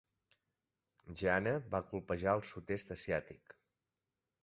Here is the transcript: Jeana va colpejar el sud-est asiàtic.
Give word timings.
Jeana 1.19 1.53
va 1.75 1.83
colpejar 1.91 2.37
el 2.41 2.45
sud-est 2.53 2.97
asiàtic. 2.99 3.59